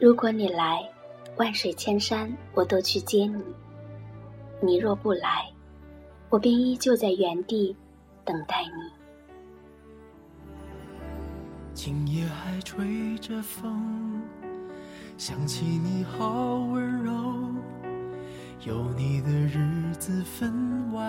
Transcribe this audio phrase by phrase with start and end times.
[0.00, 0.88] 如果你来，
[1.38, 3.42] 万水千山我都去接你；
[4.60, 5.50] 你若不来，
[6.30, 7.74] 我便依旧在原地
[8.24, 8.92] 等待你。
[11.74, 14.22] 今夜还吹着风，
[15.16, 17.12] 想起你好温柔，
[18.64, 21.02] 有你的日子分外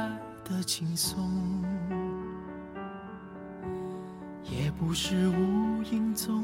[0.43, 1.63] 的轻松，
[4.45, 6.43] 也不是无影踪，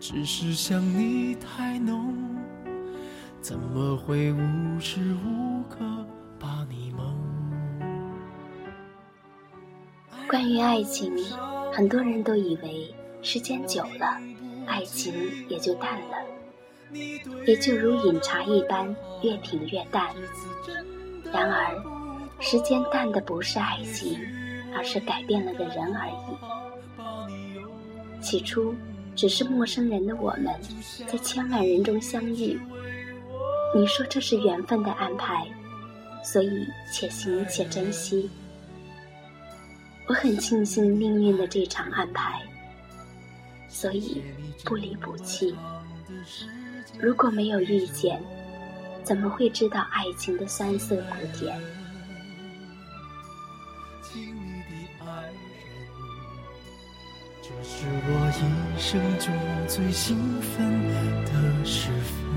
[0.00, 2.14] 只是想你太浓，
[3.40, 4.38] 怎么会无
[4.78, 5.78] 时无刻
[6.38, 7.14] 把你梦？
[10.28, 11.12] 关于爱情。
[11.72, 14.20] 很多人都以为时间久了，
[14.66, 15.12] 爱情
[15.48, 16.16] 也就淡了，
[17.46, 20.08] 也就如饮茶一般，越品越淡。
[21.32, 21.74] 然而，
[22.40, 24.18] 时间淡的不是爱情，
[24.76, 26.38] 而是改变了个人而已。
[28.20, 28.74] 起初，
[29.18, 30.54] 只是陌生人的我们，
[31.08, 32.56] 在千万人中相遇。
[33.74, 35.44] 你说这是缘分的安排，
[36.22, 38.30] 所以且行且珍惜。
[40.06, 42.40] 我很庆幸命运的这场安排，
[43.68, 44.22] 所以
[44.64, 45.52] 不离不弃。
[46.96, 48.22] 如果没有遇见，
[49.02, 51.60] 怎么会知道爱情的酸涩苦甜？
[57.48, 59.32] 这是我一生中
[59.66, 60.86] 最兴奋
[61.24, 62.28] 的时分。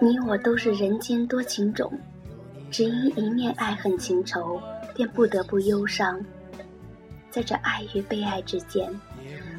[0.00, 1.92] 你我都是人间多情种，
[2.72, 4.58] 只因一念爱恨情仇，
[4.94, 6.18] 便不得不忧伤。
[7.30, 8.90] 在这爱与被爱之间，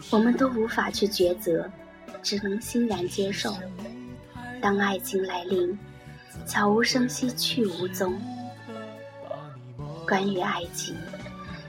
[0.09, 1.69] 我们都无法去抉择，
[2.23, 3.56] 只能欣然接受。
[4.59, 5.78] 当爱情来临，
[6.47, 8.19] 悄无声息去无踪。
[10.07, 10.96] 关于爱情，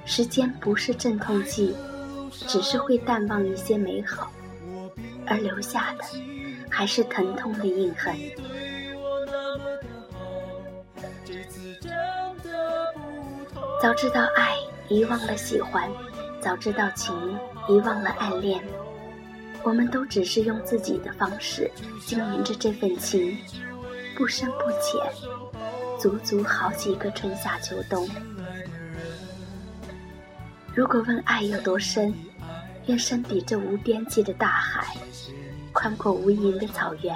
[0.07, 1.77] 时间不是镇痛剂，
[2.31, 4.33] 只是会淡忘一些美好，
[5.27, 6.05] 而留下的
[6.71, 8.17] 还是疼痛的印痕。
[13.85, 14.57] 早知道爱，
[14.89, 15.91] 遗忘了喜欢；
[16.41, 17.15] 早知道情，
[17.69, 18.59] 遗忘了暗恋。
[19.63, 21.71] 我们都只是用自己的方式
[22.07, 23.37] 经营着这份情，
[24.17, 24.99] 不深不浅，
[26.01, 28.09] 足足好几个春夏秋冬。
[30.75, 32.15] 如果问爱有多深，
[32.87, 34.97] 愿深比这无边际的大海，
[35.75, 37.15] 宽阔无垠的草原。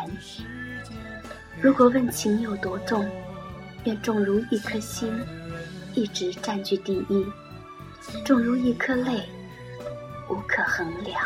[1.63, 3.09] 如果问情有多重，
[3.85, 5.11] 愿重如一颗心。
[5.95, 7.27] 一直占据第一，
[8.25, 9.29] 重如一颗泪，
[10.29, 11.21] 无可衡量。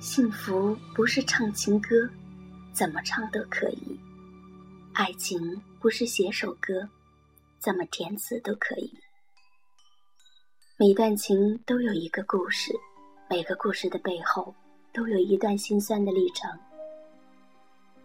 [0.00, 1.88] 幸福不是唱情歌。
[2.80, 4.00] 怎么唱都可以，
[4.94, 5.38] 爱情
[5.78, 6.88] 不是写首歌，
[7.58, 8.90] 怎么填词都可以。
[10.78, 12.72] 每段情都有一个故事，
[13.28, 14.54] 每个故事的背后
[14.94, 16.50] 都有一段心酸的历程。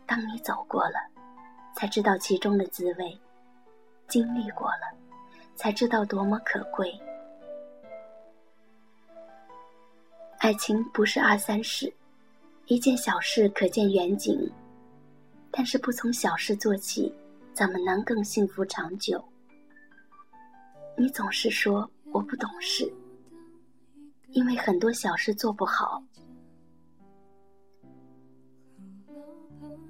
[0.05, 0.99] 当你走过了，
[1.73, 3.17] 才知道其中的滋味；
[4.09, 4.93] 经历过了，
[5.55, 6.93] 才知道多么可贵。
[10.39, 11.93] 爱情不是二三事，
[12.65, 14.37] 一件小事可见远景。
[15.57, 17.16] 但是不从小事做起，
[17.53, 19.23] 怎么能更幸福长久？
[20.97, 22.91] 你总是说我不懂事，
[24.31, 26.03] 因为很多小事做不好。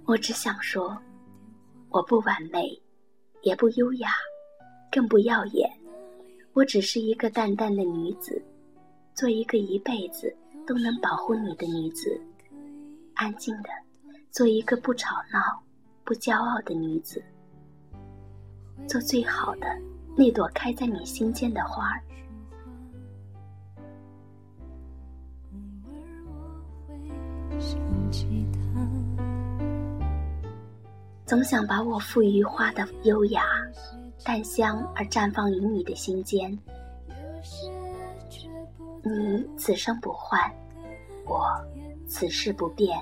[0.06, 0.95] 我只想说，
[1.89, 2.79] 我不完美，
[3.41, 4.12] 也不优雅，
[4.91, 5.67] 更不耀眼。
[6.53, 8.39] 我只是一个淡淡的女子，
[9.15, 10.31] 做一个一辈子
[10.67, 12.21] 都能保护你的女子，
[13.15, 13.69] 安静的。
[14.35, 15.39] 做一个不吵闹、
[16.03, 17.23] 不骄傲的女子，
[18.85, 19.67] 做最好的
[20.13, 22.01] 那朵开在你心间的花儿。
[31.25, 33.41] 总想把我赋予花的优雅、
[34.25, 36.51] 淡香而绽放于你的心间。
[39.01, 40.38] 你此生不换，
[41.25, 41.57] 我
[42.05, 43.01] 此世不变。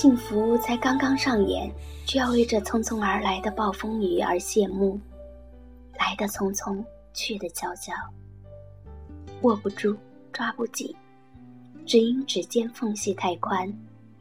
[0.00, 1.68] 幸福才刚刚上演，
[2.06, 4.96] 就要为这匆匆而来的暴风雨而谢幕。
[5.98, 6.80] 来的匆匆，
[7.12, 7.92] 去的悄悄，
[9.42, 9.96] 握不住，
[10.32, 10.94] 抓不紧，
[11.84, 13.68] 只因指尖缝隙太宽，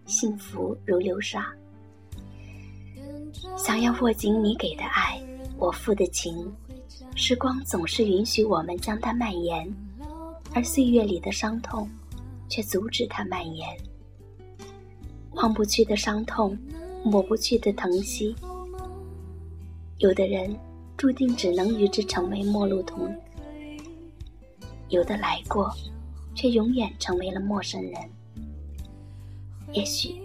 [0.08, 1.46] 幸福如流沙。
[3.56, 5.22] 想要握紧你给的爱，
[5.60, 6.52] 我付的情，
[7.16, 9.72] 时光总是允许我们将它蔓延，
[10.56, 11.88] 而岁月里的伤痛，
[12.50, 13.78] 却阻止它蔓延。
[15.38, 16.58] 忘不去的伤痛，
[17.04, 18.36] 抹不去的疼惜。
[20.00, 20.56] 有的人
[20.98, 23.16] 注定只能与之成为陌路同，
[24.90, 25.72] 有的来过，
[26.34, 27.94] 却永远成为了陌生人。
[29.74, 30.16] 也许，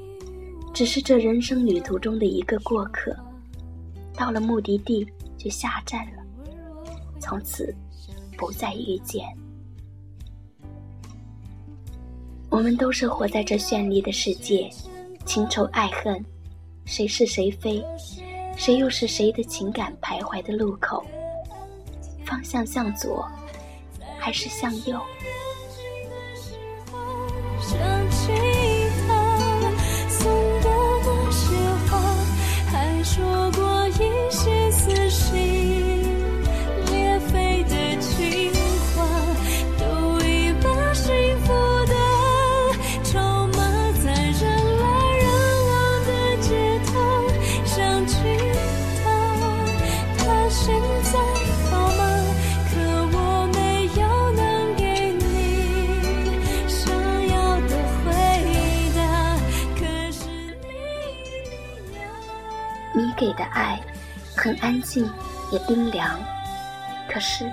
[0.73, 3.14] 只是这人生旅途中的一个过客，
[4.14, 5.06] 到了目的地
[5.37, 6.23] 就下站了，
[7.20, 7.75] 从此
[8.38, 9.26] 不再遇见。
[12.49, 14.70] 我们都是活在这绚丽的世界。
[15.25, 16.25] 情仇爱恨，
[16.85, 17.83] 谁是谁非，
[18.57, 21.05] 谁又是谁的情感徘徊的路口？
[22.25, 23.27] 方向向左，
[24.19, 25.01] 还是向右？
[63.23, 63.81] 给的爱
[64.37, 65.09] 很安静，
[65.53, 66.19] 也冰凉。
[67.09, 67.49] 可是，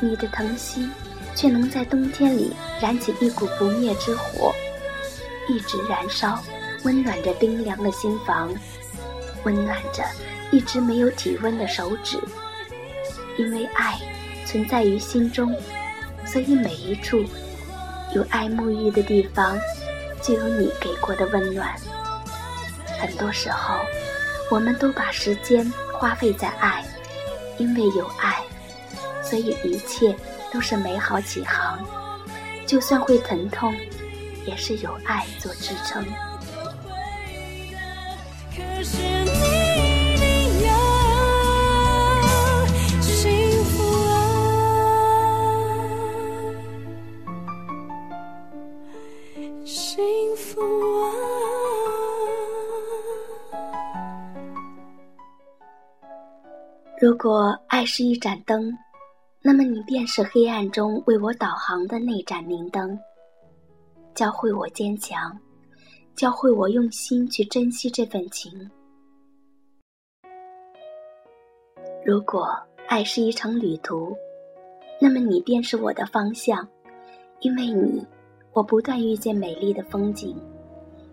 [0.00, 0.90] 你的疼惜
[1.32, 4.52] 却能在冬天里燃起一股不灭之火，
[5.48, 6.42] 一直燃烧，
[6.82, 8.52] 温暖着冰凉的心房，
[9.44, 10.02] 温暖着
[10.50, 12.18] 一直没有体温的手指。
[13.38, 13.96] 因为爱
[14.44, 15.54] 存在于心中，
[16.24, 17.24] 所以每一处
[18.12, 19.56] 有爱沐浴的地方，
[20.20, 21.72] 就有你给过的温暖。
[22.98, 23.78] 很多时候。
[24.50, 26.84] 我们都把时间花费在爱，
[27.58, 28.36] 因为有爱，
[29.22, 30.14] 所以一切
[30.52, 31.78] 都是美好起航。
[32.66, 33.74] 就算会疼痛，
[34.44, 36.04] 也是有爱做支撑。
[57.06, 58.76] 如果爱是一盏灯，
[59.40, 62.98] 那么你便是黑暗中为我导航的那盏明灯，
[64.12, 65.38] 教会我坚强，
[66.16, 68.68] 教会我用心去珍惜这份情。
[72.04, 72.52] 如果
[72.88, 74.12] 爱是一场旅途，
[75.00, 76.68] 那么你便是我的方向，
[77.38, 78.04] 因为你，
[78.52, 80.36] 我不断遇见美丽的风景，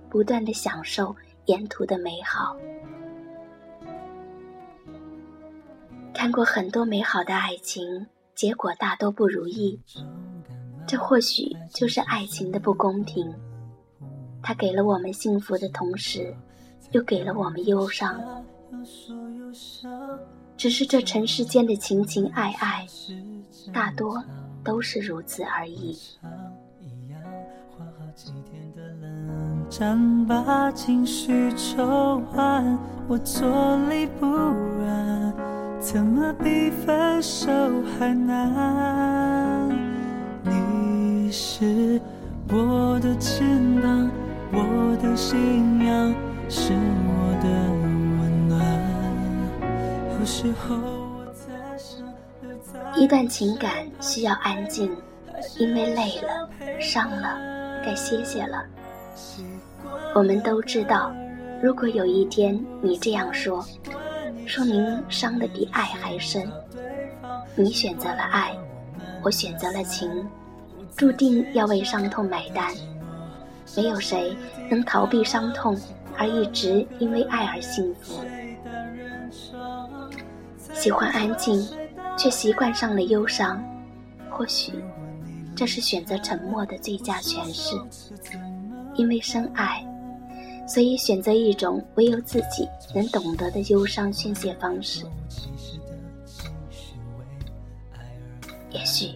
[0.09, 2.57] 不断的享受沿途的美好。
[6.13, 8.05] 看过很多美好的爱情，
[8.35, 9.79] 结果大多不如意。
[10.87, 13.33] 这或许就是爱情的不公平。
[14.41, 16.35] 它给了我们幸福的同时，
[16.91, 18.21] 又给了我们忧伤。
[20.55, 22.85] 只是这尘世间的情情爱爱，
[23.73, 24.23] 大多
[24.63, 25.97] 都是如此而已。
[30.27, 32.77] 把情绪抽完，
[33.07, 35.52] 我坐立不安。
[35.83, 37.51] 怎么比分手
[37.99, 39.69] 还难？
[40.45, 41.99] 你是
[42.47, 43.45] 我的肩
[43.81, 44.09] 膀，
[44.53, 46.15] 我的信仰，
[46.47, 47.49] 是我的
[48.17, 48.57] 温暖。
[50.17, 52.01] 有时候我在想，
[52.95, 54.89] 一段情感需要安静，
[55.59, 56.49] 因为累了、
[56.79, 57.37] 伤了，
[57.83, 58.63] 该歇歇了。
[60.15, 61.13] 我们都知道，
[61.61, 63.61] 如果有一天你这样说。
[64.45, 66.47] 说明伤的比爱还深。
[67.55, 68.55] 你选择了爱，
[69.23, 70.09] 我选择了情，
[70.95, 72.73] 注定要为伤痛买单。
[73.75, 74.35] 没有谁
[74.69, 75.77] 能逃避伤痛，
[76.17, 78.19] 而一直因为爱而幸福。
[80.73, 81.67] 喜欢安静，
[82.17, 83.63] 却习惯上了忧伤。
[84.29, 84.73] 或许，
[85.55, 87.75] 这是选择沉默的最佳诠释。
[88.95, 89.83] 因为深爱，
[90.67, 95.05] 所以选择一种唯有自己能懂得的忧伤宣泄方式。
[98.71, 99.11] 也许，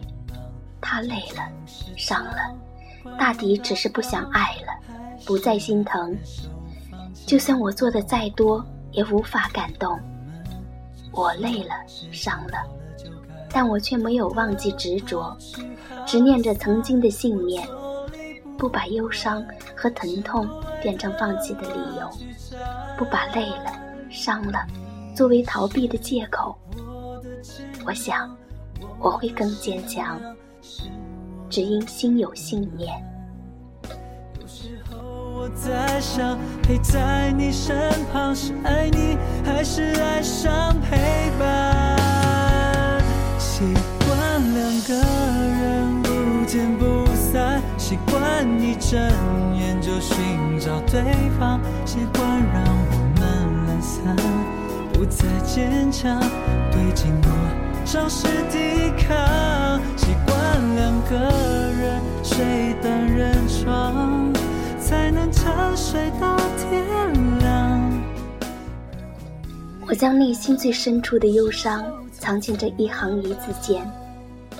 [0.80, 1.50] 他累了，
[1.96, 2.56] 伤了，
[3.18, 4.74] 大抵只是不想爱了，
[5.26, 6.16] 不再心疼。
[7.26, 10.00] 就算我做的再多，也无法感动。
[11.12, 11.74] 我累了，
[12.12, 12.58] 伤了，
[13.50, 15.36] 但我却没有忘记执着，
[16.06, 17.68] 执念着曾经的信念，
[18.58, 19.46] 不把忧伤
[19.76, 20.50] 和疼痛
[20.82, 22.10] 变成放弃的理由，
[22.98, 23.72] 不把累了、
[24.10, 24.66] 伤了
[25.16, 26.58] 作为逃避的借口。
[27.86, 28.36] 我想，
[29.00, 30.20] 我会更坚强，
[31.50, 32.92] 只因心有信念。
[35.00, 37.78] 我在想，陪在你身
[38.12, 41.96] 旁是爱你，还是爱上陪伴？
[43.38, 43.64] 习
[44.00, 44.18] 惯
[44.56, 45.00] 两个，
[47.88, 49.00] 习惯一睁
[49.58, 51.02] 眼就寻找对
[51.40, 54.14] 方，习惯让我们懒散，
[54.92, 56.20] 不再坚强，
[56.70, 57.30] 对寂寞
[57.86, 59.80] 尝试抵抗。
[59.96, 61.16] 习惯两个
[61.80, 64.34] 人睡单人床。
[64.82, 65.32] 才能
[65.76, 68.04] 睡到天亮。
[69.86, 73.86] 我将内心最深处的忧伤藏进这一行一字间，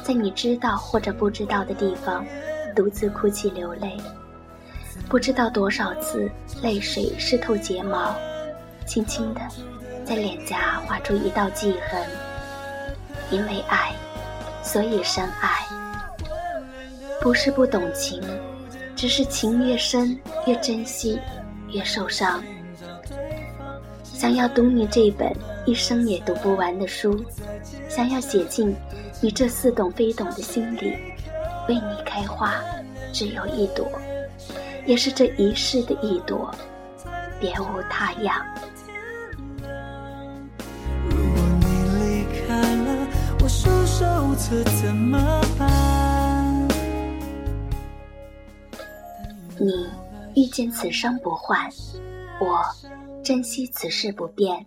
[0.04, 2.26] 在你知道或者不知道的地方，
[2.78, 3.98] 独自哭泣流泪。
[5.10, 6.30] 不知道多少次，
[6.62, 8.16] 泪水湿透睫毛，
[8.86, 9.42] 轻轻的
[10.06, 12.00] 在脸颊划出一道记痕。
[13.32, 13.96] 因为爱，
[14.62, 15.66] 所以深爱，
[17.20, 18.22] 不是不懂情。
[18.96, 20.16] 只是情越深，
[20.46, 21.20] 越珍惜，
[21.72, 22.44] 越受伤。
[24.04, 27.26] 想要读你这本一生也读不完的书，
[27.90, 28.76] 想要写进
[29.20, 30.96] 你这似懂非懂的心里，
[31.68, 32.54] 为你开花，
[33.12, 33.88] 只有一朵，
[34.86, 36.54] 也是这一世的一朵，
[37.40, 38.46] 别无他样。
[41.10, 43.08] 如果你离开了，
[43.42, 45.68] 我束手无策怎么办？
[49.60, 49.90] 你
[50.36, 51.68] 遇见此生不换，
[52.40, 52.64] 我
[53.24, 54.66] 珍惜此世不变。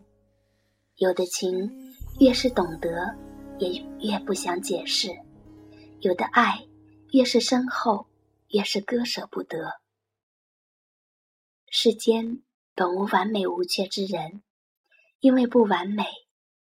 [0.97, 1.71] 有的情
[2.19, 3.15] 越是懂得，
[3.59, 5.09] 也越不想解释；
[6.01, 6.59] 有的爱
[7.13, 8.09] 越是深厚，
[8.49, 9.81] 越是割舍不得。
[11.69, 12.43] 世间
[12.75, 14.43] 本无完美无缺之人，
[15.19, 16.05] 因为不完美，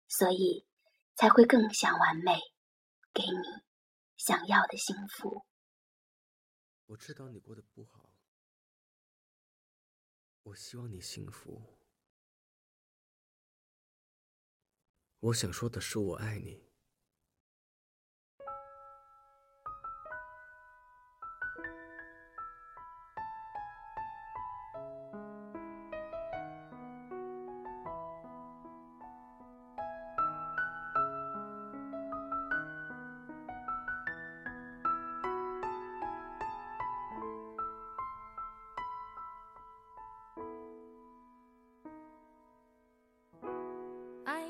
[0.09, 0.67] 所以
[1.15, 2.33] 才会更想完美，
[3.13, 3.63] 给你
[4.17, 5.45] 想要的幸福。
[6.87, 8.13] 我知道你过得不好。
[10.43, 11.79] 我希望你幸福。
[15.21, 16.72] 我想说的是，我爱你。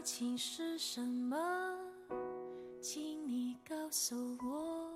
[0.02, 1.38] 情是什么？
[2.80, 4.90] 请你告诉我，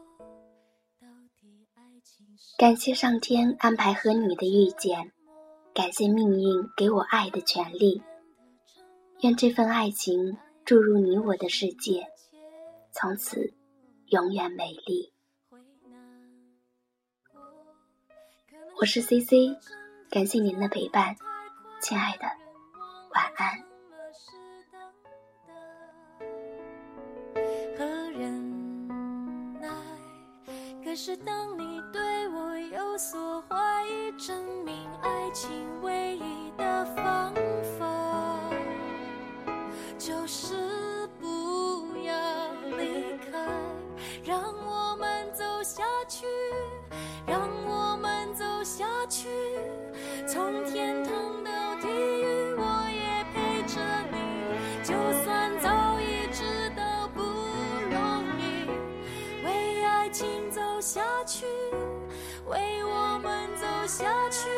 [2.58, 5.12] 感谢上天安排和你的遇见，
[5.72, 8.02] 感谢命运给我爱的权利。
[9.20, 12.08] 愿这份爱情注入你我的世界，
[12.92, 13.54] 从此
[14.06, 15.12] 永远美丽。
[18.80, 19.56] 我是 C C，
[20.10, 21.14] 感谢您的陪伴，
[21.80, 22.24] 亲爱的，
[23.14, 23.65] 晚安。
[31.06, 37.32] 是当你对我有所怀疑，证明爱情唯一的方
[37.78, 38.50] 法，
[39.96, 40.65] 就是
[63.96, 64.55] 下去，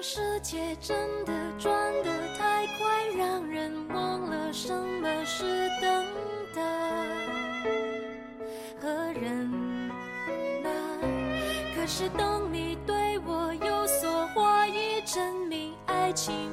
[0.00, 1.72] 世界真的转
[2.04, 6.06] 得太快，让人忘了什么是等
[6.54, 6.62] 待
[8.80, 8.88] 和
[9.20, 9.50] 忍
[10.62, 10.70] 耐。
[11.74, 16.48] 可是当你对我有所怀疑，证明爱情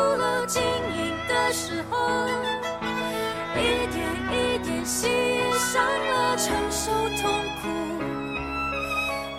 [0.00, 1.98] 付出了，经营的时候，
[3.56, 3.58] 一
[3.92, 3.98] 点
[4.32, 5.08] 一点喜
[5.72, 6.90] 上了，承受
[7.20, 7.30] 痛
[7.60, 7.68] 苦。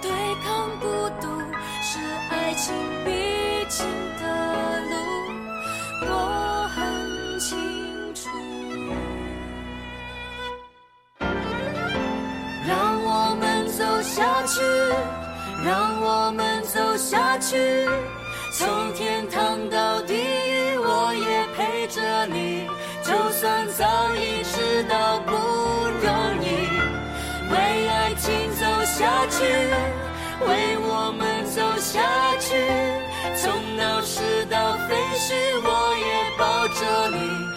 [0.01, 0.09] 对
[0.43, 0.85] 抗孤
[1.19, 1.27] 独
[1.81, 1.99] 是
[2.29, 3.09] 爱情必
[3.69, 3.87] 经
[4.19, 4.23] 的
[4.89, 4.93] 路，
[6.03, 7.49] 我很清
[8.13, 8.29] 楚。
[12.67, 14.61] 让我们走下去，
[15.65, 17.89] 让我们走下去，
[18.53, 20.20] 从天堂到地，
[22.25, 22.67] 你。
[23.03, 26.69] 就算早已知道不容易。
[27.51, 29.43] 为爱情走下去，
[30.47, 31.99] 为我们走下
[32.39, 32.55] 去，
[33.35, 37.50] 从闹市到废墟，我也抱着你，